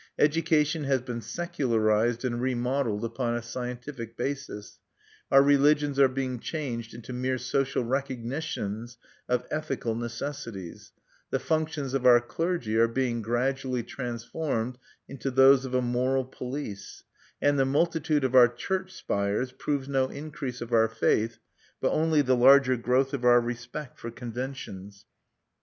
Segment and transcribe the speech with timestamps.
[0.17, 4.79] Education has been secularized and remodeled upon a scientific basis;
[5.29, 8.97] our religions are being changed into mere social recognitions
[9.29, 10.91] of ethical necessities;
[11.29, 17.03] the functions of our clergy are being gradually transformed into those of a moral police;
[17.39, 21.37] and the multitude of our church spires proves no increase of our faith,
[21.79, 25.05] but only the larger growth of our respect for conventions.